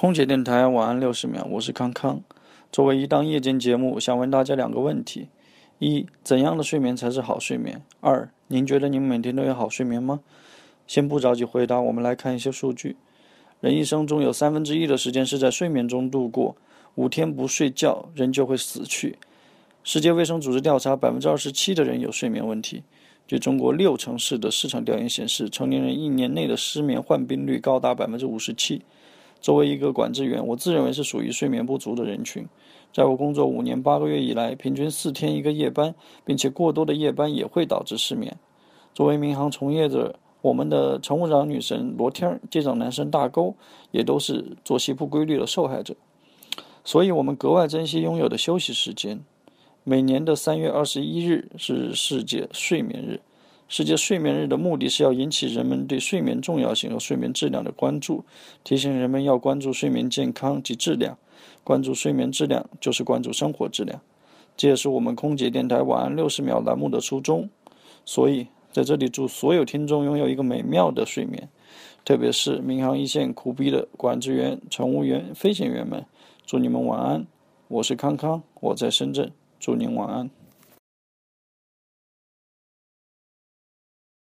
[0.00, 2.22] 空姐电台晚安六十秒，我是康康。
[2.72, 5.28] 作为一档夜间节目，想问大家两个问题：
[5.78, 7.82] 一、怎样的睡眠才是好睡眠？
[8.00, 10.20] 二、您觉得您每天都有好睡眠吗？
[10.86, 12.96] 先不着急回答，我们来看一些数据。
[13.60, 16.56] 人一生中有三分之一的时间是在睡眠中度过，
[16.94, 19.18] 五天不睡觉，人就会死去。
[19.84, 22.82] 世界卫生组织调查，百分之二十七的人有睡眠问题。
[23.26, 28.80] 据中国六城市的市场调研显示，成年人一年内的失眠患病率高达百分之五十七。
[29.40, 32.46] 作为一个管制员，我自认为是属于睡眠不足的人群。
[32.92, 35.94] 在我工作五年八个月以来，平均四天一个夜班，
[36.24, 38.36] 并且过多的夜班也会导致失眠。
[38.92, 43.54] 作为民航从业者，我们的乘务长女神罗天儿、机长男神大勾，
[43.92, 45.94] 也都是作息不规律的受害者。
[46.84, 49.20] 所以，我们格外珍惜拥有的休息时间。
[49.84, 53.20] 每年的三月二十一日是世界睡眠日。
[53.70, 58.24] 世界睡眠日的目的是要引起人们对睡眠重要性和睡眠质量的关注，
[58.64, 61.16] 提醒人们要关注睡眠健康及质量。
[61.62, 64.00] 关注睡眠质量就是关注生活质量，
[64.56, 67.48] 这也是我们空姐电台晚安六十秒栏目的初衷。
[68.04, 71.48] 所以在这里祝所有听众拥有一个美妙的睡眠，
[72.04, 76.04] 特别是民航一线苦逼的管制员、乘务员、飞行员们，
[76.44, 77.24] 祝你们晚安。
[77.68, 80.28] 我是康康，我在深圳，祝您晚安。